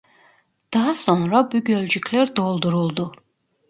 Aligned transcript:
Daha 0.73 0.93
sonra 0.95 1.51
bu 1.51 1.63
gölcükler 1.63 2.35
dolduruldu. 2.35 3.11